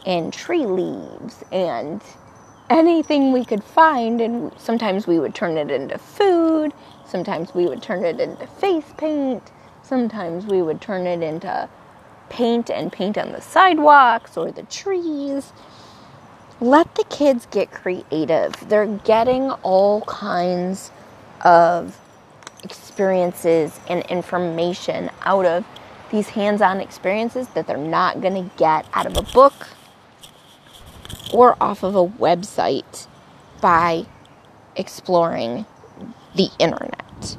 and 0.05 0.33
tree 0.33 0.65
leaves 0.65 1.43
and 1.51 2.01
anything 2.69 3.33
we 3.33 3.45
could 3.45 3.63
find. 3.63 4.21
And 4.21 4.51
sometimes 4.57 5.07
we 5.07 5.19
would 5.19 5.35
turn 5.35 5.57
it 5.57 5.71
into 5.71 5.97
food, 5.97 6.73
sometimes 7.05 7.53
we 7.53 7.67
would 7.67 7.81
turn 7.81 8.05
it 8.05 8.19
into 8.19 8.47
face 8.47 8.93
paint, 8.97 9.51
sometimes 9.83 10.45
we 10.45 10.61
would 10.61 10.81
turn 10.81 11.07
it 11.07 11.21
into 11.23 11.69
paint 12.29 12.69
and 12.69 12.91
paint 12.91 13.17
on 13.17 13.31
the 13.31 13.41
sidewalks 13.41 14.37
or 14.37 14.51
the 14.51 14.63
trees 14.63 15.53
let 16.61 16.95
the 16.95 17.03
kids 17.05 17.47
get 17.51 17.71
creative. 17.71 18.53
They're 18.69 18.87
getting 18.87 19.51
all 19.51 20.01
kinds 20.01 20.91
of 21.41 21.99
experiences 22.65 23.79
and 23.87 24.03
information 24.07 25.09
out 25.21 25.45
of 25.45 25.63
these 26.11 26.29
hands 26.29 26.61
on 26.61 26.81
experiences 26.81 27.47
that 27.49 27.67
they're 27.67 27.77
not 27.77 28.21
going 28.21 28.33
to 28.33 28.57
get 28.57 28.85
out 28.93 29.05
of 29.05 29.15
a 29.15 29.21
book 29.33 29.69
or 31.33 31.55
off 31.61 31.83
of 31.83 31.95
a 31.95 32.05
website 32.05 33.07
by 33.61 34.05
exploring 34.75 35.65
the 36.35 36.49
internet. 36.59 37.37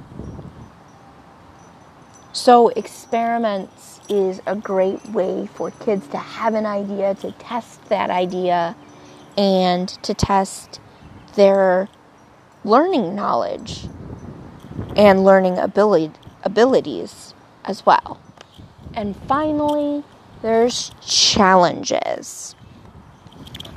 So, 2.32 2.68
experiments 2.68 4.00
is 4.08 4.40
a 4.46 4.54
great 4.54 5.04
way 5.06 5.48
for 5.54 5.70
kids 5.70 6.06
to 6.08 6.18
have 6.18 6.54
an 6.54 6.66
idea, 6.66 7.14
to 7.16 7.32
test 7.32 7.88
that 7.88 8.10
idea, 8.10 8.76
and 9.36 9.88
to 10.02 10.14
test 10.14 10.80
their 11.34 11.88
learning 12.64 13.14
knowledge 13.14 13.88
and 14.96 15.24
learning 15.24 15.58
ability, 15.58 16.14
abilities 16.42 17.34
as 17.64 17.84
well. 17.84 18.18
And 18.94 19.14
finally, 19.28 20.02
there's 20.42 20.90
challenges. 21.02 22.54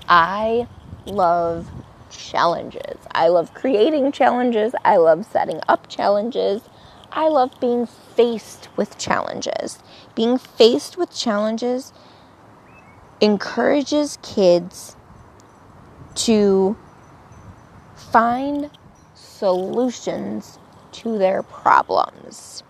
I 0.08 0.68
love 1.06 1.70
challenges. 2.10 2.98
I 3.12 3.28
love 3.28 3.54
creating 3.54 4.12
challenges. 4.12 4.74
I 4.86 4.98
love 4.98 5.26
setting 5.26 5.60
up 5.68 5.88
challenges. 5.90 6.62
I 7.12 7.28
love 7.28 7.52
being 7.60 7.86
faced 7.86 8.70
with 8.78 8.98
challenges. 8.98 9.80
Being 10.16 10.38
faced 10.38 10.98
with 10.98 11.12
challenges 11.14 11.92
encourages 13.20 14.18
kids 14.22 14.96
to 16.16 16.78
find 17.96 18.70
solutions 19.14 20.59
to 20.93 21.17
their 21.17 21.43
problems. 21.43 22.63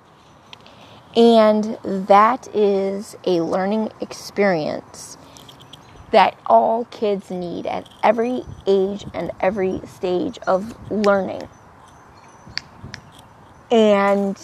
And 1.16 1.78
that 1.84 2.48
is 2.56 3.16
a 3.26 3.42
learning 3.42 3.92
experience 4.00 5.18
that 6.12 6.38
all 6.46 6.86
kids 6.86 7.30
need 7.30 7.66
at 7.68 7.90
every 8.04 8.44
age 8.66 9.06
and 9.14 9.32
every 9.40 9.82
stage 9.86 10.40
of 10.48 10.76
learning. 10.92 11.48
And 13.72 14.40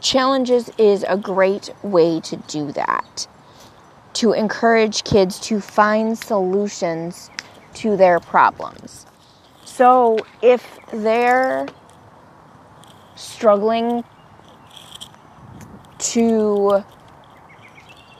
challenges 0.00 0.70
is 0.78 1.04
a 1.06 1.16
great 1.16 1.70
way 1.82 2.20
to 2.20 2.36
do 2.36 2.72
that 2.72 3.26
to 4.14 4.32
encourage 4.32 5.04
kids 5.04 5.38
to 5.40 5.60
find 5.60 6.18
solutions 6.18 7.30
to 7.74 7.96
their 7.96 8.20
problems. 8.20 9.06
So 9.80 10.18
if 10.42 10.78
they're 10.92 11.66
struggling 13.16 14.04
to 16.00 16.84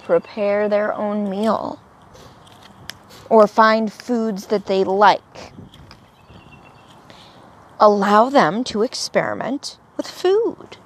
prepare 0.04 0.70
their 0.70 0.94
own 0.94 1.28
meal 1.28 1.78
or 3.28 3.46
find 3.46 3.92
foods 3.92 4.46
that 4.46 4.64
they 4.64 4.84
like, 4.84 5.52
allow 7.78 8.30
them 8.30 8.64
to 8.64 8.80
experiment 8.80 9.76
with 9.98 10.08
food, 10.08 10.78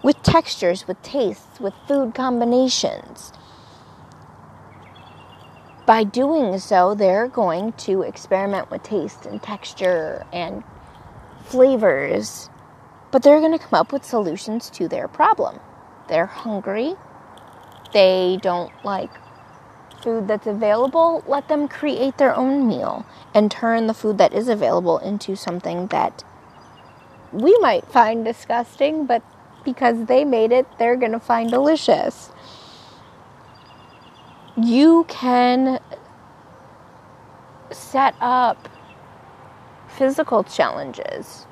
with 0.00 0.22
textures, 0.22 0.86
with 0.86 1.02
tastes, 1.02 1.58
with 1.58 1.74
food 1.88 2.14
combinations. 2.14 3.32
By 5.90 6.04
doing 6.04 6.56
so, 6.60 6.94
they're 6.94 7.26
going 7.26 7.72
to 7.78 8.02
experiment 8.02 8.70
with 8.70 8.84
taste 8.84 9.26
and 9.26 9.42
texture 9.42 10.24
and 10.32 10.62
flavors, 11.46 12.48
but 13.10 13.24
they're 13.24 13.40
going 13.40 13.50
to 13.50 13.58
come 13.58 13.74
up 13.74 13.92
with 13.92 14.04
solutions 14.04 14.70
to 14.70 14.86
their 14.86 15.08
problem. 15.08 15.58
They're 16.08 16.26
hungry, 16.26 16.94
they 17.92 18.38
don't 18.40 18.70
like 18.84 19.10
food 20.00 20.28
that's 20.28 20.46
available, 20.46 21.24
let 21.26 21.48
them 21.48 21.66
create 21.66 22.18
their 22.18 22.36
own 22.36 22.68
meal 22.68 23.04
and 23.34 23.50
turn 23.50 23.88
the 23.88 23.92
food 23.92 24.16
that 24.18 24.32
is 24.32 24.46
available 24.46 24.98
into 24.98 25.34
something 25.34 25.88
that 25.88 26.22
we 27.32 27.58
might 27.58 27.84
find 27.90 28.24
disgusting, 28.24 29.06
but 29.06 29.24
because 29.64 30.06
they 30.06 30.24
made 30.24 30.52
it, 30.52 30.68
they're 30.78 30.94
going 30.94 31.10
to 31.10 31.18
find 31.18 31.50
delicious. 31.50 32.30
You 34.62 35.06
can 35.08 35.80
set 37.70 38.14
up 38.20 38.68
physical 39.88 40.44
challenges, 40.44 41.46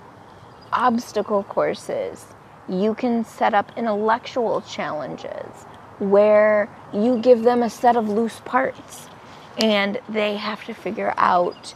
obstacle 0.73 1.43
courses. 1.45 2.27
You 2.69 2.95
can 2.95 3.25
set 3.25 3.55
up 3.55 3.73
intellectual 3.79 4.61
challenges 4.61 5.65
where 6.01 6.69
you 6.93 7.19
give 7.21 7.45
them 7.45 7.63
a 7.63 7.71
set 7.71 7.97
of 7.97 8.11
loose 8.11 8.41
parts 8.45 9.09
and 9.57 9.99
they 10.11 10.37
have 10.37 10.63
to 10.65 10.75
figure 10.75 11.15
out 11.17 11.71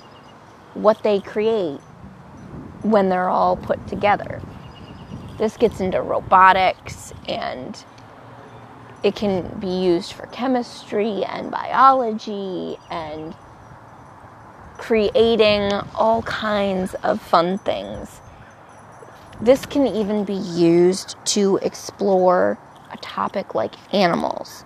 what 0.75 1.03
they 1.03 1.21
create 1.21 1.81
when 2.83 3.09
they're 3.09 3.31
all 3.31 3.57
put 3.57 3.87
together. 3.89 4.43
This 5.39 5.57
gets 5.57 5.81
into 5.81 6.03
robotics 6.03 7.15
and 7.27 7.83
it 9.03 9.17
can 9.17 9.59
be 9.59 9.67
used 9.67 10.13
for 10.13 10.27
chemistry 10.27 11.25
and 11.25 11.51
biology 11.51 12.77
and 12.91 13.35
creating 14.79 15.73
all 15.95 16.23
kinds 16.23 16.95
of 17.03 17.21
fun 17.21 17.59
things. 17.59 18.21
This 19.41 19.67
can 19.67 19.87
even 19.87 20.25
be 20.25 20.35
used 20.35 21.17
to 21.27 21.59
explore 21.63 22.59
a 22.93 22.97
topic 22.99 23.55
like 23.55 23.75
animals 23.93 24.65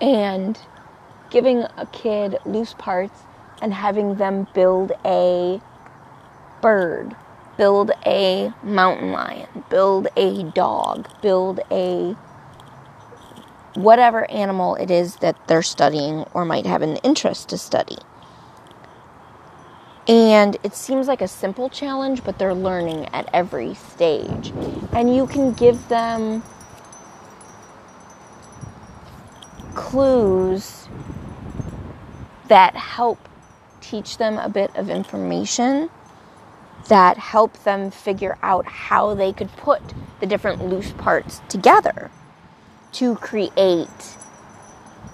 and 0.00 0.58
giving 1.30 1.64
a 1.76 1.86
kid 1.92 2.38
loose 2.44 2.74
parts 2.74 3.20
and 3.62 3.72
having 3.72 4.16
them 4.16 4.46
build 4.54 4.92
a 5.04 5.60
bird, 6.60 7.14
build 7.56 7.90
a 8.04 8.52
mountain 8.62 9.12
lion, 9.12 9.48
build 9.70 10.08
a 10.16 10.42
dog, 10.50 11.08
build 11.22 11.60
a 11.70 12.16
whatever 13.76 14.28
animal 14.30 14.74
it 14.76 14.90
is 14.90 15.16
that 15.16 15.36
they're 15.48 15.62
studying 15.62 16.24
or 16.32 16.44
might 16.44 16.66
have 16.66 16.82
an 16.82 16.96
interest 16.96 17.48
to 17.50 17.58
study. 17.58 17.98
And 20.08 20.56
it 20.62 20.74
seems 20.74 21.08
like 21.08 21.20
a 21.20 21.28
simple 21.28 21.68
challenge, 21.68 22.24
but 22.24 22.38
they're 22.38 22.54
learning 22.54 23.06
at 23.12 23.28
every 23.32 23.74
stage. 23.74 24.52
And 24.92 25.14
you 25.14 25.26
can 25.26 25.52
give 25.52 25.88
them 25.88 26.42
clues 29.74 30.88
that 32.48 32.76
help 32.76 33.28
teach 33.80 34.16
them 34.16 34.38
a 34.38 34.48
bit 34.48 34.74
of 34.76 34.88
information 34.88 35.90
that 36.88 37.18
help 37.18 37.64
them 37.64 37.90
figure 37.90 38.38
out 38.42 38.64
how 38.66 39.14
they 39.14 39.32
could 39.32 39.50
put 39.56 39.82
the 40.20 40.26
different 40.26 40.64
loose 40.64 40.92
parts 40.92 41.42
together 41.48 42.10
to 42.96 43.14
create 43.16 44.16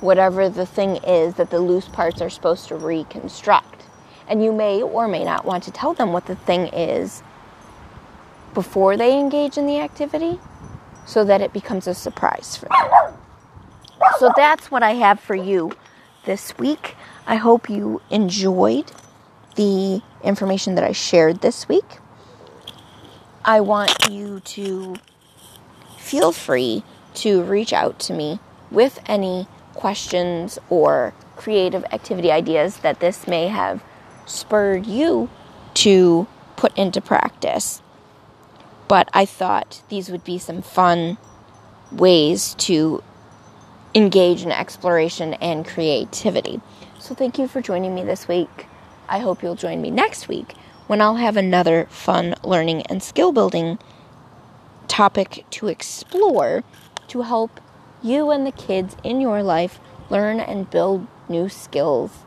whatever 0.00 0.48
the 0.48 0.64
thing 0.64 0.96
is 0.98 1.34
that 1.34 1.50
the 1.50 1.58
loose 1.58 1.88
parts 1.88 2.20
are 2.20 2.30
supposed 2.30 2.68
to 2.68 2.76
reconstruct. 2.76 3.84
And 4.28 4.42
you 4.42 4.52
may 4.52 4.82
or 4.82 5.08
may 5.08 5.24
not 5.24 5.44
want 5.44 5.64
to 5.64 5.72
tell 5.72 5.92
them 5.92 6.12
what 6.12 6.26
the 6.26 6.36
thing 6.36 6.68
is 6.68 7.22
before 8.54 8.96
they 8.96 9.18
engage 9.18 9.58
in 9.58 9.66
the 9.66 9.80
activity 9.80 10.38
so 11.06 11.24
that 11.24 11.40
it 11.40 11.52
becomes 11.52 11.88
a 11.88 11.94
surprise 11.94 12.56
for 12.56 12.66
them. 12.66 13.14
So 14.18 14.32
that's 14.36 14.70
what 14.70 14.84
I 14.84 14.92
have 14.92 15.18
for 15.18 15.34
you 15.34 15.72
this 16.24 16.56
week. 16.58 16.94
I 17.26 17.34
hope 17.34 17.68
you 17.68 18.00
enjoyed 18.10 18.92
the 19.56 20.02
information 20.22 20.76
that 20.76 20.84
I 20.84 20.92
shared 20.92 21.40
this 21.40 21.68
week. 21.68 21.98
I 23.44 23.60
want 23.60 24.08
you 24.08 24.38
to 24.40 24.94
feel 25.98 26.30
free 26.30 26.84
to 27.16 27.42
reach 27.42 27.72
out 27.72 27.98
to 28.00 28.12
me 28.12 28.38
with 28.70 29.00
any 29.06 29.46
questions 29.74 30.58
or 30.68 31.14
creative 31.36 31.84
activity 31.92 32.30
ideas 32.30 32.78
that 32.78 33.00
this 33.00 33.26
may 33.26 33.48
have 33.48 33.82
spurred 34.26 34.86
you 34.86 35.28
to 35.74 36.26
put 36.56 36.76
into 36.76 37.00
practice. 37.00 37.82
But 38.88 39.08
I 39.12 39.24
thought 39.24 39.82
these 39.88 40.10
would 40.10 40.24
be 40.24 40.38
some 40.38 40.62
fun 40.62 41.18
ways 41.90 42.54
to 42.58 43.02
engage 43.94 44.42
in 44.42 44.52
exploration 44.52 45.34
and 45.34 45.66
creativity. 45.66 46.60
So, 46.98 47.14
thank 47.14 47.38
you 47.38 47.48
for 47.48 47.60
joining 47.60 47.94
me 47.94 48.04
this 48.04 48.28
week. 48.28 48.66
I 49.08 49.18
hope 49.18 49.42
you'll 49.42 49.56
join 49.56 49.82
me 49.82 49.90
next 49.90 50.28
week 50.28 50.54
when 50.86 51.00
I'll 51.00 51.16
have 51.16 51.36
another 51.36 51.86
fun 51.90 52.34
learning 52.44 52.82
and 52.82 53.02
skill 53.02 53.32
building 53.32 53.78
topic 54.88 55.44
to 55.50 55.68
explore 55.68 56.62
to 57.12 57.20
help 57.20 57.60
you 58.02 58.30
and 58.30 58.46
the 58.46 58.52
kids 58.52 58.96
in 59.04 59.20
your 59.20 59.42
life 59.42 59.78
learn 60.08 60.40
and 60.40 60.70
build 60.70 61.06
new 61.28 61.46
skills 61.46 62.24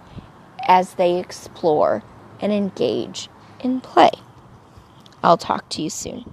as 0.67 0.93
they 0.93 1.17
explore 1.17 2.03
and 2.39 2.53
engage 2.53 3.27
in 3.61 3.81
play. 3.81 4.11
I'll 5.23 5.37
talk 5.37 5.67
to 5.69 5.81
you 5.81 5.89
soon. 5.89 6.31